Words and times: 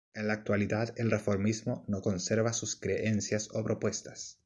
En 0.15 0.25
la 0.25 0.33
actualidad 0.33 0.95
el 0.97 1.11
reformismo 1.11 1.83
no 1.87 2.01
conserva 2.01 2.53
sus 2.53 2.75
creencias 2.75 3.49
o 3.53 3.63
"propuestas". 3.63 4.39